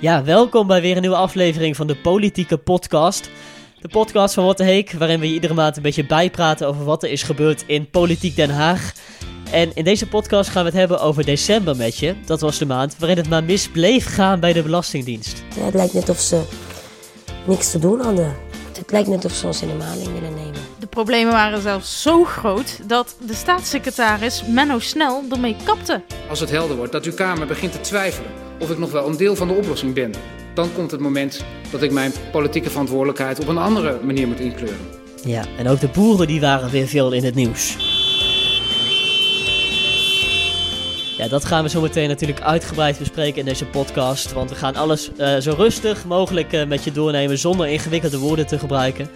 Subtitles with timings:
[0.00, 3.30] Ja, welkom bij weer een nieuwe aflevering van de Politieke Podcast.
[3.80, 7.02] De podcast van the Heek, waarin we je iedere maand een beetje bijpraten over wat
[7.02, 8.92] er is gebeurd in Politiek Den Haag.
[9.52, 12.14] En in deze podcast gaan we het hebben over december met je.
[12.24, 15.42] Dat was de maand waarin het maar mis bleef gaan bij de Belastingdienst.
[15.54, 16.42] Het lijkt net of ze
[17.46, 18.36] niks te doen hadden.
[18.78, 20.60] Het lijkt net of ze ons in de maling willen nemen.
[20.78, 26.02] De problemen waren zelfs zo groot dat de staatssecretaris Menno Snel ermee kapte.
[26.28, 29.16] Als het helder wordt dat uw Kamer begint te twijfelen of ik nog wel een
[29.16, 30.12] deel van de oplossing ben,
[30.54, 34.78] dan komt het moment dat ik mijn politieke verantwoordelijkheid op een andere manier moet inkleuren.
[35.24, 37.76] Ja, en ook de boeren die waren weer veel in het nieuws.
[41.16, 44.32] Ja, dat gaan we zo meteen natuurlijk uitgebreid bespreken in deze podcast.
[44.32, 48.46] Want we gaan alles uh, zo rustig mogelijk uh, met je doornemen zonder ingewikkelde woorden
[48.46, 49.10] te gebruiken.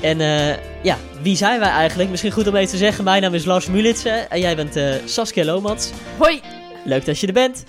[0.00, 2.10] En uh, ja, wie zijn wij eigenlijk?
[2.10, 3.04] Misschien goed om even te zeggen.
[3.04, 5.90] Mijn naam is Lars Mulitsen en jij bent Saskia Lomats.
[6.18, 6.40] Hoi!
[6.84, 7.64] Leuk dat je er bent.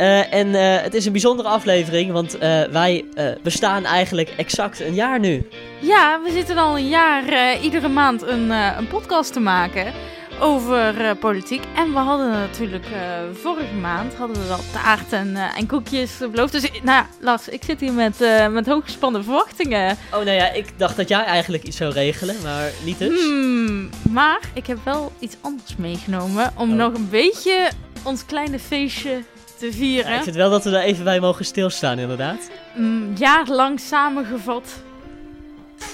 [0.00, 3.04] Uh, en uh, het is een bijzondere aflevering, want uh, wij
[3.42, 5.48] bestaan eigenlijk exact een jaar nu.
[5.80, 9.92] Ja, we zitten al een jaar iedere maand een, een podcast te maken
[10.40, 11.62] over politiek.
[11.76, 12.86] En we hadden natuurlijk
[13.32, 16.52] vorige maand hadden we wel taart en, en koekjes beloofd.
[16.52, 18.18] Dus nou ja, Lars, ik zit hier met,
[18.50, 19.96] met hooggespannen verwachtingen.
[20.12, 23.20] Oh, nou ja, ik dacht dat jij eigenlijk iets zou regelen, maar niet dus.
[23.20, 26.76] Hmm, maar ik heb wel iets anders meegenomen om oh.
[26.76, 27.70] nog een beetje
[28.02, 29.22] ons kleine feestje
[29.58, 30.10] te vieren.
[30.10, 32.50] Ja, ik vind wel dat we daar even bij mogen stilstaan, inderdaad.
[32.74, 34.64] Mm, jaarlang samengevat.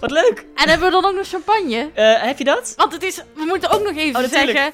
[0.00, 0.46] Wat leuk!
[0.54, 1.90] En hebben we dan ook nog champagne?
[1.96, 2.72] Uh, heb je dat?
[2.76, 4.72] Want het is, we moeten ook nog even oh, zeggen...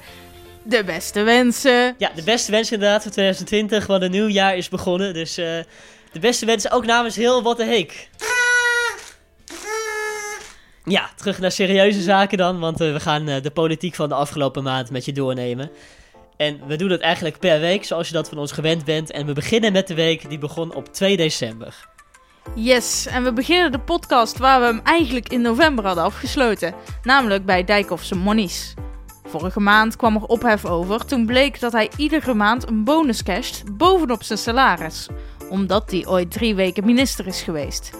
[0.67, 1.95] De beste wensen.
[1.97, 5.13] Ja, de beste wensen inderdaad voor 2020, want een nieuw jaar is begonnen.
[5.13, 5.45] Dus uh,
[6.11, 8.09] de beste wensen ook namens heel Wat de Heek.
[10.85, 14.15] Ja, terug naar serieuze zaken dan, want uh, we gaan uh, de politiek van de
[14.15, 15.71] afgelopen maand met je doornemen.
[16.37, 19.11] En we doen het eigenlijk per week, zoals je dat van ons gewend bent.
[19.11, 21.87] En we beginnen met de week die begon op 2 december.
[22.55, 26.73] Yes, en we beginnen de podcast waar we hem eigenlijk in november hadden afgesloten.
[27.03, 28.73] Namelijk bij Dijkhoffse Monies.
[29.27, 33.77] Vorige maand kwam er ophef over toen bleek dat hij iedere maand een bonus casht
[33.77, 35.07] bovenop zijn salaris.
[35.49, 37.91] Omdat hij ooit drie weken minister is geweest.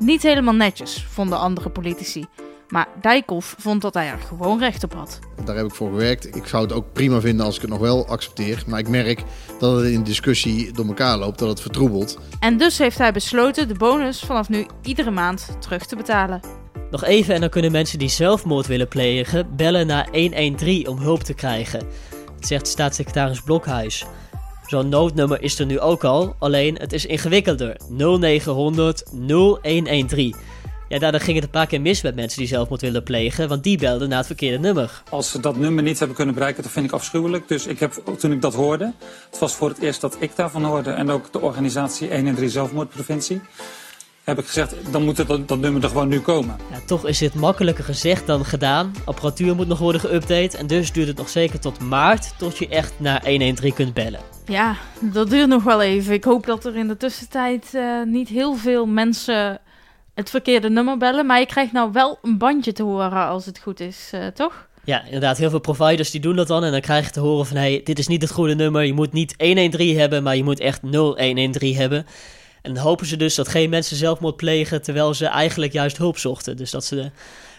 [0.00, 2.26] Niet helemaal netjes, vonden andere politici.
[2.68, 5.18] Maar Dijkhoff vond dat hij er gewoon recht op had.
[5.44, 6.36] Daar heb ik voor gewerkt.
[6.36, 8.62] Ik zou het ook prima vinden als ik het nog wel accepteer.
[8.66, 9.22] Maar ik merk
[9.58, 12.18] dat het in discussie door elkaar loopt, dat het vertroebelt.
[12.40, 16.40] En dus heeft hij besloten de bonus vanaf nu iedere maand terug te betalen.
[16.90, 21.22] Nog even en dan kunnen mensen die zelfmoord willen plegen bellen naar 113 om hulp
[21.22, 21.80] te krijgen.
[22.10, 24.06] Dat zegt staatssecretaris Blokhuis.
[24.70, 27.76] Zo'n noodnummer is er nu ook al, alleen het is ingewikkelder.
[27.88, 30.34] 0900 0113.
[30.88, 33.62] Ja, daardoor ging het een paar keer mis met mensen die zelfmoord willen plegen, want
[33.62, 35.02] die belden naar het verkeerde nummer.
[35.08, 37.48] Als ze dat nummer niet hebben kunnen bereiken, dat vind ik afschuwelijk.
[37.48, 38.92] Dus ik heb, toen ik dat hoorde,
[39.30, 43.40] het was voor het eerst dat ik daarvan hoorde en ook de organisatie 113 Zelfmoordpreventie
[44.24, 46.56] heb ik gezegd, dan moet het, dat nummer er gewoon nu komen.
[46.70, 48.92] Ja, toch is dit makkelijker gezegd dan gedaan.
[49.04, 52.68] Apparatuur moet nog worden geüpdate en dus duurt het nog zeker tot maart tot je
[52.68, 54.29] echt naar 113 kunt bellen.
[54.50, 56.12] Ja, dat duurt nog wel even.
[56.12, 59.60] Ik hoop dat er in de tussentijd uh, niet heel veel mensen
[60.14, 61.26] het verkeerde nummer bellen.
[61.26, 64.68] Maar je krijgt nou wel een bandje te horen als het goed is, uh, toch?
[64.84, 65.38] Ja, inderdaad.
[65.38, 66.64] Heel veel providers die doen dat dan.
[66.64, 68.84] En dan krijg je te horen van, hey, dit is niet het goede nummer.
[68.84, 72.06] Je moet niet 113 hebben, maar je moet echt 0113 hebben.
[72.62, 76.18] En dan hopen ze dus dat geen mensen zelfmoord plegen terwijl ze eigenlijk juist hulp
[76.18, 76.56] zochten.
[76.56, 77.10] Dus dat ze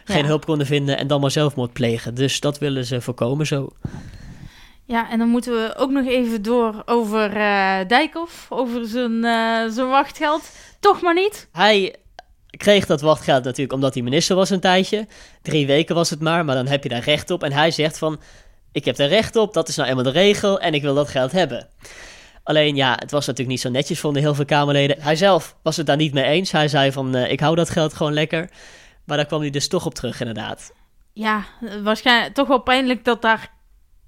[0.04, 2.16] geen hulp konden vinden en dan maar zelfmoord plegen.
[2.16, 3.70] Dus dat willen ze voorkomen zo.
[4.92, 9.68] Ja, en dan moeten we ook nog even door over uh, Dijkhoff, over zijn, uh,
[9.70, 10.50] zijn wachtgeld.
[10.80, 11.48] Toch maar niet?
[11.52, 11.96] Hij
[12.50, 15.08] kreeg dat wachtgeld natuurlijk omdat hij minister was een tijdje.
[15.42, 17.44] Drie weken was het maar, maar dan heb je daar recht op.
[17.44, 18.20] En hij zegt van,
[18.72, 21.10] ik heb er recht op, dat is nou eenmaal de regel en ik wil dat
[21.10, 21.68] geld hebben.
[22.44, 25.02] Alleen ja, het was natuurlijk niet zo netjes, vonden heel veel Kamerleden.
[25.02, 26.52] Hij zelf was het daar niet mee eens.
[26.52, 28.50] Hij zei van, uh, ik hou dat geld gewoon lekker.
[29.06, 30.74] Maar daar kwam hij dus toch op terug, inderdaad.
[31.14, 31.44] Ja,
[31.84, 33.60] waarschijnlijk toch wel pijnlijk dat daar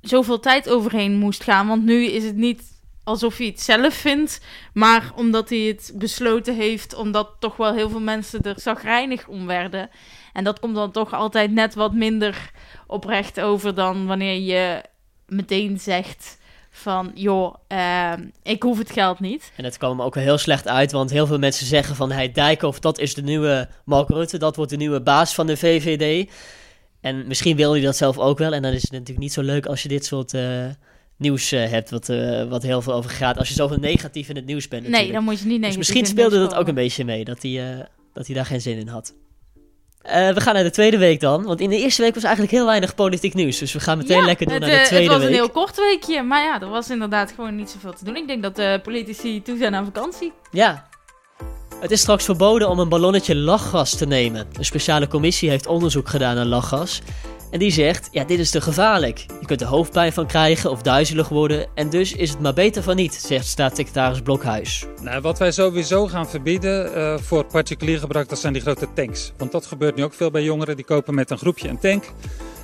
[0.04, 1.68] zoveel tijd overheen moest gaan.
[1.68, 2.62] Want nu is het niet
[3.04, 4.42] alsof hij het zelf vindt,
[4.74, 9.46] maar omdat hij het besloten heeft, omdat toch wel heel veel mensen er zagrijnig om
[9.46, 9.90] werden.
[10.34, 12.52] En dat komt dan toch altijd net wat minder
[12.88, 14.82] oprecht over dan wanneer je
[15.28, 16.42] meteen zegt
[16.72, 18.14] van, joh, uh,
[18.44, 19.52] ik hoef het geld niet.
[19.56, 22.32] En het kwam ook wel heel slecht uit, want heel veel mensen zeggen van, hey,
[22.32, 26.32] Dijkhoff, dat is de nieuwe Mark Rutte, dat wordt de nieuwe baas van de VVD.
[27.04, 29.42] En misschien wil je dat zelf ook wel, en dan is het natuurlijk niet zo
[29.42, 30.34] leuk als je dit soort...
[30.34, 30.66] Uh,
[31.18, 33.38] nieuws uh, hebt, wat, uh, wat heel veel over gaat.
[33.38, 34.82] Als je zoveel negatief in het nieuws bent.
[34.82, 35.12] Natuurlijk.
[35.12, 35.78] Nee, dan moet je niet dus negatief.
[35.78, 38.78] Dus misschien speelde dat ook een beetje mee, dat hij, dat hij daar geen zin
[38.78, 39.14] in had.
[40.04, 41.44] Eh, we gaan naar de tweede week dan.
[41.44, 43.58] Want in de eerste week was eigenlijk heel weinig politiek nieuws.
[43.58, 45.30] Dus we gaan meteen Ja, lekker door het, naar de eh, tweede Het was week.
[45.30, 48.16] een heel kort weekje, maar ja, er was inderdaad gewoon niet zoveel te doen.
[48.16, 50.32] Ik denk dat de politici toe zijn aan vakantie.
[50.52, 50.90] Ja.
[51.84, 54.48] Het is straks verboden om een ballonnetje lachgas te nemen.
[54.54, 57.02] Een speciale commissie heeft onderzoek gedaan naar lachgas.
[57.52, 59.26] En die zegt, ja, dit is te gevaarlijk.
[59.40, 61.68] Je kunt er hoofdpijn van krijgen of duizelig worden.
[61.76, 64.86] En dus is het maar beter van niet, zegt staatssecretaris Blokhuis.
[65.02, 69.34] Nou, wat wij sowieso gaan verbieden eh, voor particulier gebruik, dat zijn die grote tanks.
[69.38, 70.76] Want dat gebeurt nu ook veel bij jongeren.
[70.76, 72.04] Die kopen met een groepje een tank.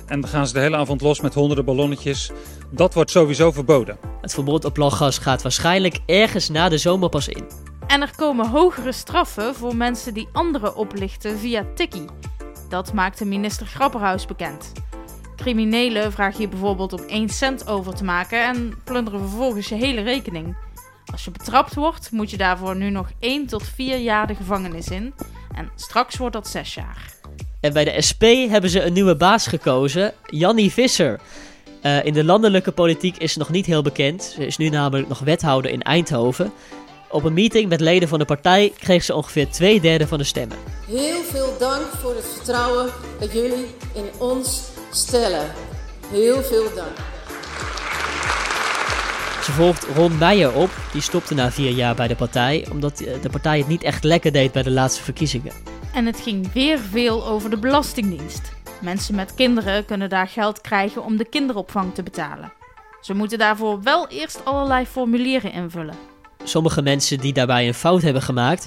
[0.06, 2.30] En dan gaan ze de hele avond los met honderden ballonnetjes.
[2.70, 3.98] Dat wordt sowieso verboden.
[4.20, 7.69] Het verbod op lachgas gaat waarschijnlijk ergens na de zomer pas in.
[7.90, 12.04] En er komen hogere straffen voor mensen die anderen oplichten via Tikkie.
[12.68, 14.72] Dat maakte minister Grapperhaus bekend.
[15.36, 20.00] Criminelen vragen je bijvoorbeeld om 1 cent over te maken en plunderen vervolgens je hele
[20.00, 20.56] rekening.
[21.12, 24.88] Als je betrapt wordt, moet je daarvoor nu nog 1 tot 4 jaar de gevangenis
[24.88, 25.14] in.
[25.54, 27.14] En straks wordt dat 6 jaar.
[27.60, 31.20] En bij de SP hebben ze een nieuwe baas gekozen, Jannie Visser.
[31.82, 34.22] Eh, in de landelijke politiek is ze nog niet heel bekend.
[34.22, 36.52] Ze is nu namelijk nog wethouder in Eindhoven.
[37.10, 40.24] Op een meeting met leden van de partij kreeg ze ongeveer twee derde van de
[40.24, 40.56] stemmen.
[40.86, 42.90] Heel veel dank voor het vertrouwen
[43.20, 45.46] dat jullie in ons stellen.
[46.10, 46.96] Heel veel dank.
[49.44, 53.22] Ze volgt Ron Meijer op, die stopte na vier jaar bij de partij, omdat eh,
[53.22, 55.52] de partij het niet echt lekker deed bij de laatste verkiezingen.
[55.94, 58.52] En het ging weer veel over de Belastingdienst.
[58.80, 62.52] Mensen met kinderen kunnen daar geld krijgen om de kinderopvang te betalen.
[63.00, 66.09] Ze moeten daarvoor wel eerst allerlei formulieren invullen.
[66.44, 68.66] Sommige mensen die daarbij een fout hebben gemaakt,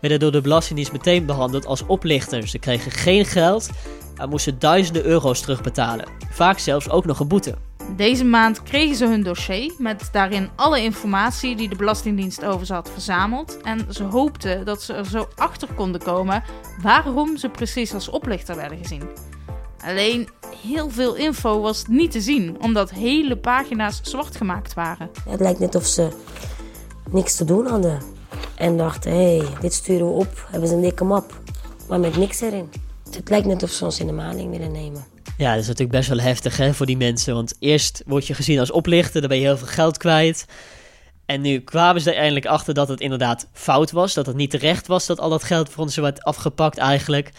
[0.00, 2.50] werden door de Belastingdienst meteen behandeld als oplichters.
[2.50, 3.70] Ze kregen geen geld
[4.16, 6.06] en moesten duizenden euro's terugbetalen.
[6.30, 7.54] Vaak zelfs ook nog een boete.
[7.96, 12.72] Deze maand kregen ze hun dossier met daarin alle informatie die de Belastingdienst over ze
[12.72, 13.58] had verzameld.
[13.62, 16.42] En ze hoopten dat ze er zo achter konden komen
[16.82, 19.02] waarom ze precies als oplichter werden gezien.
[19.84, 20.28] Alleen
[20.62, 25.10] heel veel info was niet te zien, omdat hele pagina's zwart gemaakt waren.
[25.28, 26.08] Het lijkt net of ze
[27.12, 28.02] niks te doen hadden.
[28.54, 30.46] En dachten, hé, hey, dit sturen we op.
[30.50, 31.40] Hebben ze een dikke map.
[31.88, 32.70] Maar met niks erin.
[33.10, 35.04] Het lijkt net of ze ons in de maling willen nemen.
[35.36, 37.34] Ja, dat is natuurlijk best wel heftig hè, voor die mensen.
[37.34, 40.46] Want eerst word je gezien als oplichter, dan ben je heel veel geld kwijt.
[41.26, 44.14] En nu kwamen ze er eindelijk achter dat het inderdaad fout was.
[44.14, 47.30] Dat het niet terecht was dat al dat geld voor ons werd afgepakt eigenlijk.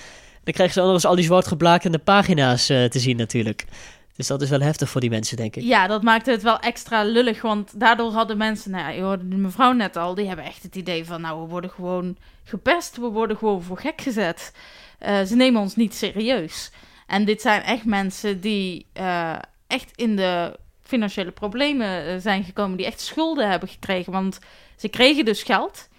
[0.44, 3.66] Dan kregen ze eens al die zwart geblakende pagina's eh, te zien natuurlijk.
[4.16, 5.64] Dus dat is wel heftig voor die mensen, denk ik.
[5.64, 9.36] Ja, dat maakte het wel extra lullig, want daardoor hadden mensen, nou je hoorde de
[9.36, 13.08] mevrouw net al, die hebben echt het idee van, nou, we worden gewoon gepest, we
[13.08, 14.54] worden gewoon voor gek gezet.
[15.00, 16.72] Eh, ze nemen ons niet serieus.
[17.08, 19.36] En dit zijn echt mensen die eh,
[19.68, 24.40] echt in de financiële problemen eh, zijn gekomen, die echt schulden hebben gekregen, want
[24.76, 25.90] ze kregen dus geld.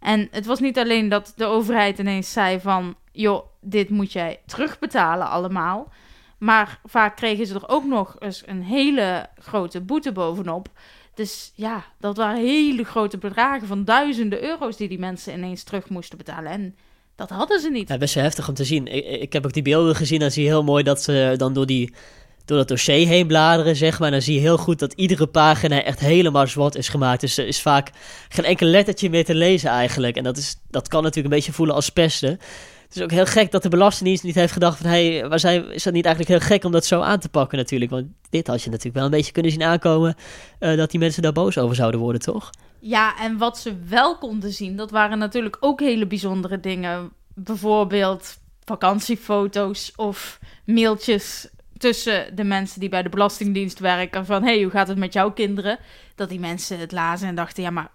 [0.00, 4.40] En het was niet alleen dat de overheid ineens zei van, joh, dit moet jij
[4.46, 5.92] terugbetalen allemaal.
[6.40, 10.68] Maar vaak kregen ze er ook nog eens een hele grote boete bovenop.
[11.14, 15.88] Dus ja, dat waren hele grote bedragen van duizenden euro's die die mensen ineens terug
[15.88, 16.52] moesten betalen.
[16.52, 16.76] En
[17.16, 17.88] dat hadden ze niet.
[17.88, 18.86] Ja, best wel heftig om te zien.
[19.20, 20.20] Ik, heb ook die beelden gezien.
[20.20, 21.92] Dan zie je heel mooi dat ze dan door, die,
[22.44, 24.06] door dat dossier heen bladeren, zeg maar.
[24.06, 27.20] En dan zie je heel goed dat iedere pagina echt helemaal zwart is gemaakt.
[27.20, 27.90] Dus er is vaak
[28.28, 30.16] geen enkel lettertje meer te lezen eigenlijk.
[30.16, 32.38] En dat, is, dat kan natuurlijk een beetje voelen als pesten.
[32.90, 34.90] Het is ook heel gek dat de Belastingdienst niet heeft gedacht van...
[34.90, 37.90] Hey, waar is dat niet eigenlijk heel gek om dat zo aan te pakken natuurlijk?
[37.90, 40.14] Want dit had je natuurlijk wel een beetje kunnen zien aankomen...
[40.58, 42.50] eh, dat die mensen daar boos over zouden worden, toch?
[42.80, 47.12] Ja, en wat ze wel konden zien, dat waren natuurlijk ook hele bijzondere dingen.
[47.34, 54.26] Bijvoorbeeld vakantiefoto's of mailtjes tussen de mensen die bij de Belastingdienst werken.
[54.26, 55.78] Van, hey, hoe gaat het met jouw kinderen?
[56.14, 57.90] Dat die mensen het lazen en dachten, ja, maar...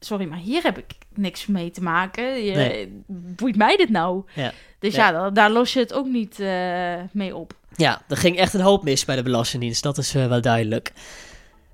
[0.00, 2.44] Sorry, maar hier heb ik niks mee te maken.
[2.44, 3.02] Je, Nee.
[3.06, 4.22] Boeit mij dit nou?
[4.34, 4.52] Ja.
[4.78, 5.10] Dus Ja.
[5.10, 7.52] ja, daar, los je het ook niet eh, mee op.
[7.76, 9.82] Ja, er ging echt een hoop mis bij de Belastingdienst.
[9.82, 10.92] Dat is eh, wel duidelijk.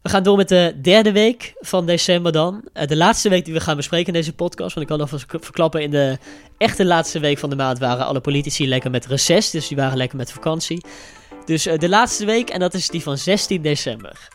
[0.03, 2.69] We gaan door met de derde week van december dan.
[2.73, 4.75] Eh, de laatste week die we gaan bespreken in deze podcast.
[4.75, 6.19] Want ik kan alvast verklappen, in de
[6.59, 9.51] echte laatste week van de maand waren alle politici lekker met reces.
[9.51, 10.85] Dus die waren lekker met vakantie.
[11.45, 14.29] Dus de laatste week, en dat is die van 16 december.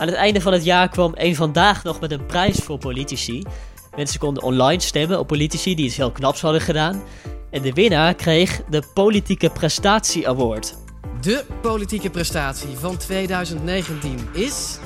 [0.00, 3.42] Aan het einde van het jaar kwam een vandaag nog met een prijs voor politici.
[3.96, 7.02] Mensen konden online stemmen op politici die iets heel knaps hadden gedaan.
[7.50, 10.76] En de winnaar kreeg de Politieke Prestatie Award.
[11.20, 14.78] De politieke prestatie van 2019 is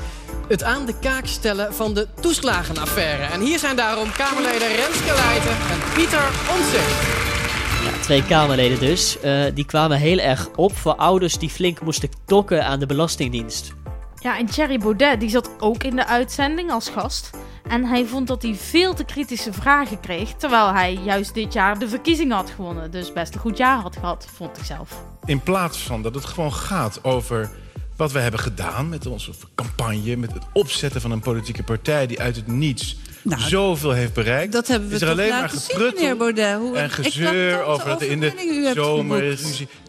[0.49, 3.23] het aan de kaak stellen van de toeslagenaffaire.
[3.23, 7.03] En hier zijn daarom Kamerleden Renske Leijten en Pieter Omtzigt.
[7.85, 9.21] Ja, twee Kamerleden dus.
[9.21, 13.73] Eh, die kwamen heel erg op voor ouders die flink moesten tokken aan de Belastingdienst.
[14.25, 17.31] Ja, en Thierry Baudet, die zat ook in de uitzending als gast.
[17.69, 21.79] En hij vond dat hij veel te kritische vragen kreeg, terwijl hij juist dit jaar
[21.79, 22.91] de verkiezingen had gewonnen.
[22.91, 25.05] Dus best een goed jaar had gehad, vond ik zelf.
[25.25, 27.51] In plaats van dat het gewoon gaat over
[27.97, 32.21] wat we hebben gedaan met onze campagne, met het opzetten van een politieke partij die
[32.21, 34.53] uit het niets Nou, zoveel heeft bereikt.
[34.53, 36.59] Dat hebben we is er toch alleen maar gepruttel Baudet.
[36.59, 39.39] Hoe en gezeur over dat in de zomer.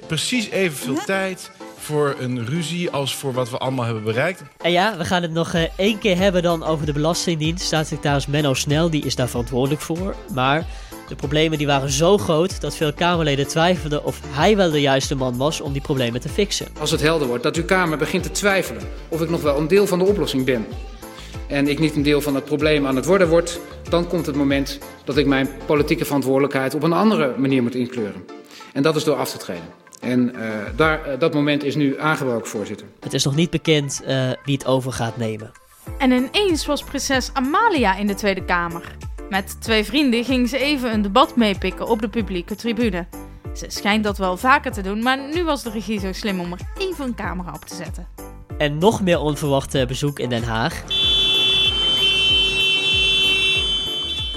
[0.07, 4.41] Precies evenveel tijd voor een ruzie als voor wat we allemaal hebben bereikt.
[4.61, 7.65] En ja, we gaan het nog eh, één keer hebben dan over de Belastingdienst.
[7.65, 10.15] Staatssecretaris Menno Snel, die is daar verantwoordelijk voor.
[10.33, 10.65] Maar
[11.07, 15.15] de problemen die waren zo groot dat veel Kamerleden twijfelden of hij wel de juiste
[15.15, 16.67] man was om die problemen te fixen.
[16.79, 19.67] Als het helder wordt dat uw Kamer begint te twijfelen of ik nog wel een
[19.67, 20.65] deel van de oplossing ben.
[21.47, 24.35] En ik niet een deel van het probleem aan het worden word, dan komt het
[24.35, 28.25] moment dat ik mijn politieke verantwoordelijkheid op een andere manier moet inkleuren.
[28.73, 29.84] En dat is door af te treden.
[29.99, 32.87] En eh, daar, eh, dat moment is nu aangebroken, voorzitter.
[32.99, 35.51] Het is nog niet bekend eh, wie het over gaat nemen.
[35.97, 38.95] En ineens was prinses Amalia in de Tweede Kamer.
[39.29, 43.05] Met twee vrienden ging ze even een debat meepikken op de publieke tribune.
[43.55, 46.51] Ze schijnt dat wel vaker te doen, maar nu was de regie zo slim om
[46.51, 48.07] er even een camera op te zetten.
[48.57, 50.83] En nog meer onverwachte bezoek in Den Haag.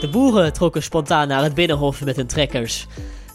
[0.00, 2.87] De boeren trokken spontaan naar het Binnenhof met hun trekkers.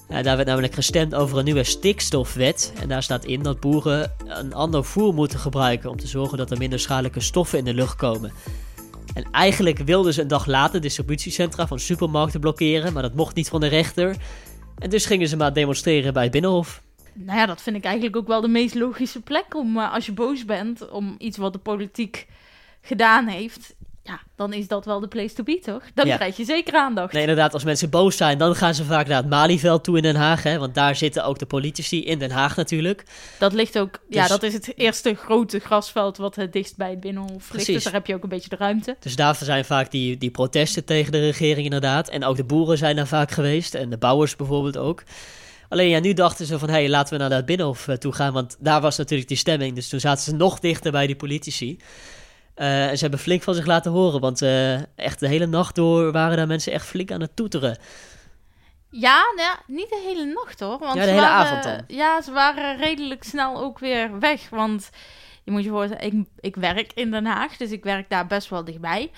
[0.08, 2.74] Daar werd namelijk gestemd over een nieuwe stikstofwet.
[2.82, 6.52] En daar staat in dat boeren een ander voer moeten gebruiken om te zorgen dat
[6.52, 8.32] er minder schadelijke stoffen in de lucht komen.
[9.14, 13.50] En eigenlijk wilden ze een dag later distributiecentra van supermarkten blokkeren, maar dat mocht niet
[13.50, 14.16] van de rechter.
[14.78, 16.82] En dus gingen ze maar demonstreren bij het Binnenhof.
[17.14, 20.06] Nou ja, dat vind ik eigenlijk ook wel de meest logische plek om, eh, als
[20.06, 22.28] je boos bent, om iets wat de politiek
[22.82, 23.76] gedaan heeft.
[24.06, 25.84] Ja, dan is dat wel de place to be, toch?
[25.94, 26.16] Dan Ja.
[26.16, 27.12] krijg je zeker aandacht.
[27.14, 30.02] Nee, inderdaad, als mensen boos zijn, dan gaan ze vaak naar het Malieveld toe in
[30.04, 30.44] Den Haag.
[30.44, 33.04] Hè, want daar zitten ook de politici in Den Haag natuurlijk.
[33.40, 36.90] Dat ligt ook, ja, Dus- dat is het eerste grote grasveld wat het dichtst bij
[36.90, 37.66] het Binnenhof ligt.
[37.66, 38.96] Dus daar heb je ook een beetje de ruimte.
[39.00, 42.10] Dus daarvoor zijn vaak die, die protesten tegen de regering inderdaad.
[42.10, 43.74] En ook de boeren zijn daar vaak geweest.
[43.76, 45.04] En de bouwers bijvoorbeeld ook.
[45.70, 48.14] Alleen ja, nu dachten ze van, hé, hey, laten we naar dat Binnenhof eh, toe
[48.14, 48.34] gaan.
[48.34, 49.76] Want daar was natuurlijk die stemming.
[49.76, 51.78] Dus toen zaten ze nog dichter bij die politici.
[52.56, 54.20] Eh, en ze hebben flink van zich laten horen.
[54.22, 57.78] Want eh, echt de hele nacht door waren daar mensen echt flink aan het toeteren.
[58.90, 60.80] Ja, nou ja, niet de hele nacht hoor.
[60.80, 61.84] Want Ja, de hele waren- avond dan.
[61.98, 64.50] Ja, ze waren redelijk snel ook weer weg.
[64.50, 64.90] Want
[65.44, 68.50] je moet je voorstellen, ik, ik werk in Den Haag, dus ik werk daar best
[68.50, 69.12] wel dichtbij.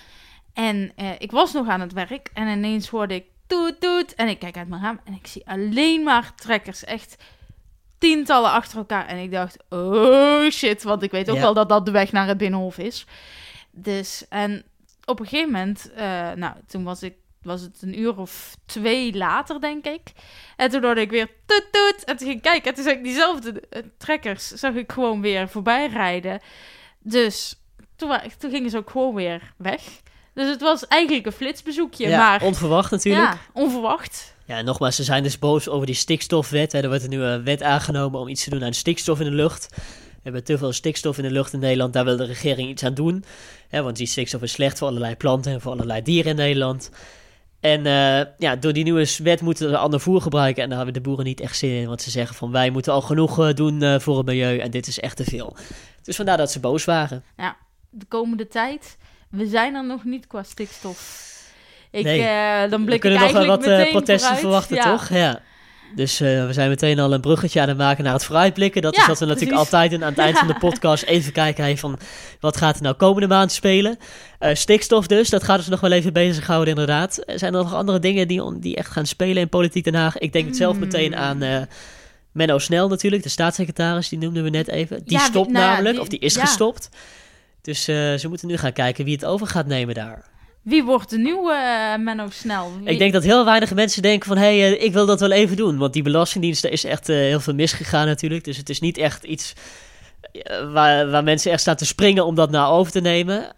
[0.54, 4.16] En eh, ik was nog aan het werk en ineens hoorde ik toet toet.
[4.16, 6.84] En ik kijk uit mijn raam en ik zie alleen maar trekkers.
[6.84, 7.16] Echt
[7.98, 9.06] tientallen achter elkaar.
[9.08, 11.42] En ik dacht, oh shit, want ik weet ook Ja.
[11.42, 13.06] wel dat dat de weg naar het Binnenhof is.
[13.72, 14.64] Dus, en
[15.06, 19.14] op een gegeven moment, eh, nou, toen was ik, was het een uur of twee
[19.18, 20.02] later, denk ik.
[20.56, 22.04] En toen hoorde ik weer toet toet.
[22.04, 25.22] En toen ging ik kijken, en toen zag ik diezelfde eh, trekkers, zag ik gewoon
[25.22, 26.40] weer voorbij rijden.
[27.00, 27.56] Dus
[27.96, 29.82] toen, toen gingen ze ook gewoon weer weg.
[30.36, 33.26] Dus het was eigenlijk een flitsbezoekje, ja, maar onverwacht natuurlijk.
[33.26, 34.36] ja, onverwacht.
[34.46, 36.72] Ja, nogmaals, ze zijn dus boos over die stikstofwet.
[36.72, 36.80] Hè.
[36.80, 39.68] Er wordt een nieuwe wet aangenomen om iets te doen aan stikstof in de lucht.
[39.76, 41.94] We hebben te veel stikstof in de lucht in Nederland.
[41.94, 43.24] Daar wil de regering iets aan doen.
[43.70, 46.90] Hè, want die stikstof is slecht voor allerlei planten en voor allerlei dieren in Nederland.
[47.60, 50.64] En eh, ja, door die nieuwe wet moeten we ander voer gebruiken.
[50.64, 51.88] En daar hebben de boeren niet echt zin in.
[51.88, 54.58] Want ze zeggen van wij moeten al genoeg eh, doen eh, voor het milieu.
[54.58, 55.56] En dit is echt te veel.
[56.04, 57.24] Dus vandaar dat ze boos waren.
[57.38, 57.58] Ja,
[57.90, 58.98] de komende tijd,
[59.36, 61.24] we zijn er nog niet qua stikstof.
[61.92, 62.22] Ik, Nee.
[62.22, 64.40] eh, dan We blik ik kunnen nog wel wat eh, protesten vooruit.
[64.40, 64.84] verwachten, Ja.
[64.84, 65.10] toch?
[65.10, 65.40] Ja.
[65.96, 68.82] Dus eh, we zijn meteen al een bruggetje aan het maken naar het vooruitblikken.
[68.82, 69.74] Dat is wat we natuurlijk precies.
[69.74, 71.04] altijd aan het eind van de podcast.
[71.04, 72.00] Even kijken hey, van
[72.40, 73.98] wat gaat er nou komende maand spelen.
[74.54, 77.24] Stikstof dus, dat gaat ons nog wel even bezighouden inderdaad.
[77.26, 80.18] Er zijn er nog andere dingen die, die echt gaan spelen in Politiek Den Haag?
[80.18, 81.22] Ik denk zelf meteen Hmm.
[81.22, 81.68] aan
[82.32, 84.10] Menno Snel natuurlijk, de staatssecretaris.
[84.10, 85.02] Die noemden we net even.
[85.06, 86.42] Die Ja, stopt nou namelijk, die- of die is ja.
[86.42, 86.90] gestopt.
[87.66, 90.26] Dus eh, ze moeten nu gaan kijken wie het over gaat nemen daar.
[90.62, 92.72] Wie wordt de nieuwe eh, Menno Snel?
[92.80, 94.38] Wie- Ik denk dat heel weinig mensen denken van...
[94.38, 95.78] hé, hey, eh, ik wil dat wel even doen.
[95.78, 98.44] Want die belastingdienst, daar is echt heel veel misgegaan natuurlijk.
[98.44, 99.54] Dus het is niet echt iets
[100.72, 103.54] waar, waar mensen echt staan te springen om dat nou over te nemen.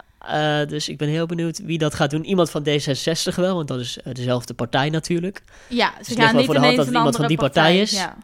[0.68, 2.24] Dus ik ben heel benieuwd wie dat gaat doen.
[2.26, 5.44] Iemand van D66 wel, want dat is dezelfde partij natuurlijk.
[5.68, 7.92] Ja, ze ligt gaan niet voor de hand dat iemand van andere die partij is.
[7.92, 8.18] Ja.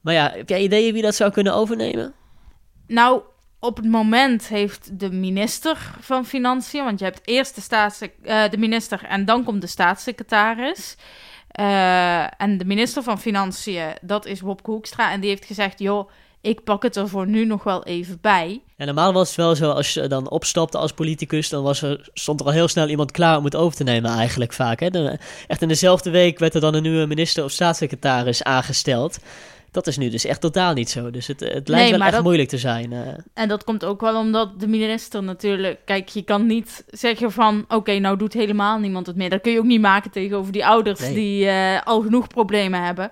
[0.00, 2.12] Maar ja, heb jij ideeën wie dat zou kunnen overnemen?
[2.86, 3.20] Nou,
[3.60, 8.58] op het moment heeft de minister van Financiën, want je hebt eerst de, eh, de
[8.58, 10.96] minister en dan komt de staatssecretaris.
[11.50, 15.12] Eh, en de minister van Financiën, dat is Wopke Hoekstra.
[15.12, 18.62] En die heeft gezegd, joh, ik pak het er voor nu nog wel even bij.
[18.76, 22.08] Ja, normaal was het wel zo, als je dan opstapte als politicus, dan was er,
[22.14, 24.80] stond er al heel snel iemand klaar om het over te nemen eigenlijk vaak.
[24.80, 24.90] Hè?
[24.90, 29.18] De- echt in dezelfde week werd er dan een nieuwe minister of staatssecretaris aangesteld.
[29.70, 31.10] Dat is nu dus echt totaal niet zo.
[31.10, 32.92] Dus het, het lijkt Nee, wel echt dat- moeilijk te zijn.
[32.92, 32.98] eh.
[33.34, 35.78] En dat komt ook wel omdat de minister natuurlijk...
[35.84, 37.64] Kijk, je kan niet zeggen van...
[37.68, 39.30] Oké, nou doet helemaal niemand het meer.
[39.30, 41.00] Dat kun je ook niet maken tegenover die ouders...
[41.00, 41.14] Nee.
[41.14, 43.10] die eh, al genoeg problemen hebben.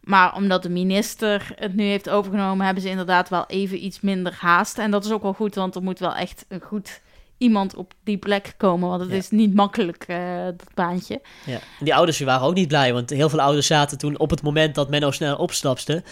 [0.00, 2.64] Maar omdat de minister het nu heeft overgenomen...
[2.64, 4.78] hebben ze inderdaad wel even iets minder haast.
[4.78, 7.00] En dat is ook wel goed, want er moet wel echt een goed
[7.38, 8.88] iemand op die plek komen.
[8.88, 9.16] Want het Ja.
[9.16, 11.20] is niet makkelijk, eh, dat baantje.
[11.46, 11.52] Ja.
[11.54, 14.30] En die ouders die waren ook niet blij, want heel veel ouders zaten toen op
[14.30, 16.02] het moment dat Menno snel opstapte,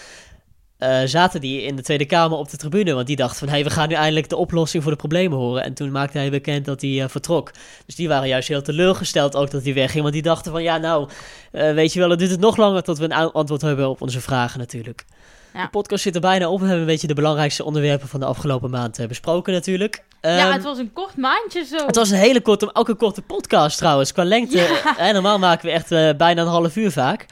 [0.83, 2.93] eh, zaten die in de Tweede Kamer op de tribune.
[2.93, 5.63] Want die dachten van, hey, we gaan nu eindelijk de oplossing voor de problemen horen.
[5.63, 7.51] En toen maakte hij bekend dat hij eh, vertrok.
[7.85, 10.01] Dus die waren juist heel teleurgesteld ook dat hij wegging.
[10.01, 11.09] Want die dachten van, ja nou,
[11.51, 14.01] eh, weet je wel, het duurt het nog langer tot we een antwoord hebben op
[14.01, 15.05] onze vragen natuurlijk.
[15.53, 15.63] Ja.
[15.63, 16.59] De podcast zit er bijna op.
[16.59, 20.03] We hebben een beetje de belangrijkste onderwerpen van de afgelopen maand besproken natuurlijk.
[20.21, 21.85] ja, Ehm, het was een kort maandje zo.
[21.85, 24.11] het was een hele korte, ook een korte podcast trouwens.
[24.11, 24.81] Qua lengte.
[24.97, 27.25] eh, normaal maken we echt bijna een half uur vaak.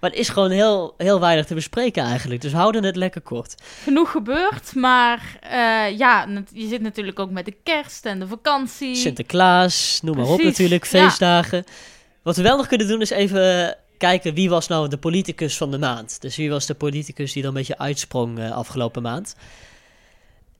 [0.00, 2.40] Maar het is gewoon heel, heel weinig te bespreken eigenlijk.
[2.40, 3.54] Dus we houden het lekker kort.
[3.82, 4.74] genoeg gebeurd.
[4.74, 8.96] Maar eh, ja, je zit natuurlijk ook met de kerst en de vakantie.
[8.96, 10.84] Sinterklaas, noem maar op natuurlijk.
[10.84, 10.88] ja.
[10.88, 11.64] Feestdagen.
[12.22, 15.70] Wat we wel nog kunnen doen is even kijken wie was nou de politicus van
[15.70, 16.20] de maand.
[16.20, 19.36] Dus wie was de politicus die dan een beetje uitsprong eh, afgelopen maand.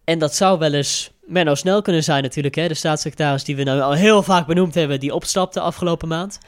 [0.05, 2.55] En dat zou wel eens Menno Snel kunnen zijn natuurlijk.
[2.55, 2.69] Hè?
[2.69, 5.01] De staatssecretaris die we nou al heel vaak benoemd hebben.
[5.01, 6.39] Die opstapte afgelopen maand.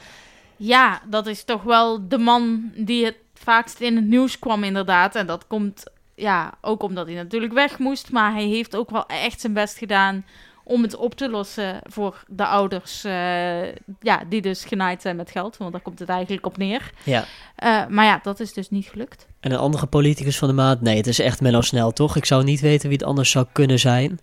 [0.59, 5.15] Ja, dat is toch wel de man die het vaakst in het nieuws kwam, inderdaad.
[5.15, 5.83] En dat komt
[6.15, 8.11] ja, ook omdat hij natuurlijk weg moest.
[8.11, 10.25] Maar hij heeft ook wel echt zijn best gedaan
[10.63, 13.03] om het op te lossen voor de ouders.
[13.03, 13.67] eh,
[13.99, 15.57] ja, die dus genaaid zijn met geld.
[15.57, 16.91] Want daar komt het eigenlijk op neer.
[17.03, 17.25] Ja.
[17.55, 19.27] Eh, maar ja, dat is dus niet gelukt.
[19.39, 20.81] En een andere politicus van de maand?
[20.81, 22.15] Nee, het is echt Menno Snel, toch?
[22.15, 24.19] Ik zou niet weten wie het anders zou kunnen zijn.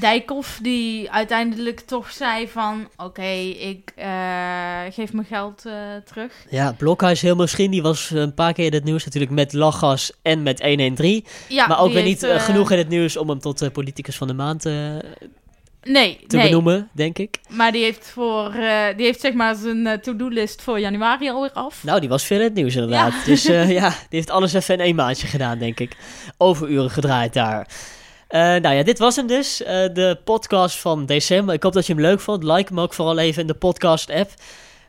[0.00, 2.88] Dijkhoff die uiteindelijk toch zei van...
[2.96, 4.06] Oké, ik eh,
[4.90, 5.72] geef mijn geld eh,
[6.04, 6.32] terug.
[6.50, 7.70] Ja, Blokhuis heel misschien.
[7.70, 11.24] Die was een paar keer in het nieuws natuurlijk met lachgas en met 113.
[11.48, 14.26] Ja, maar ook weer niet eh, genoeg in het nieuws om hem tot politicus van
[14.26, 14.74] de maand eh,
[15.82, 16.44] Nee, te nee.
[16.46, 17.38] benoemen, denk ik.
[17.48, 18.50] Maar die heeft, voor,
[18.96, 21.84] die heeft zeg maar zijn to-do-list voor januari alweer af.
[21.84, 23.12] Nou, die was veel in het nieuws inderdaad.
[23.12, 23.24] Ja.
[23.24, 23.42] Dus
[23.80, 25.96] ja, die heeft alles even in één maandje gedaan, denk ik.
[26.36, 27.66] Overuren gedraaid daar.
[28.28, 29.62] Eh, nou ja, dit was hem dus.
[29.62, 31.54] eh, de podcast van december.
[31.54, 32.42] Ik hoop dat je hem leuk vond.
[32.42, 34.30] Like hem ook vooral even in de podcast-app.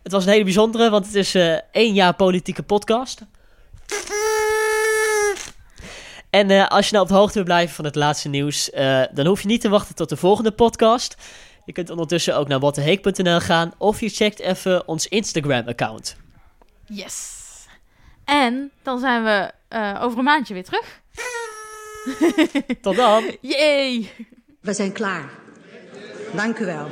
[0.04, 3.22] Het was een hele bijzondere, want het is eh één jaar politieke podcast.
[6.30, 8.70] En als je nou op de hoogte wil blijven van het laatste nieuws,
[9.14, 11.16] dan hoef je niet te wachten tot de volgende podcast.
[11.66, 16.16] Je kunt ondertussen ook naar watteheek.nl gaan of je checkt even ons Instagram-account.
[16.86, 17.36] Yes.
[18.26, 19.52] En dan zijn we
[20.02, 21.02] over een maandje weer terug.
[22.82, 23.24] Tot dan!
[23.42, 24.12] Yay!
[24.62, 25.30] We zijn klaar.
[26.36, 26.88] Dank u wel.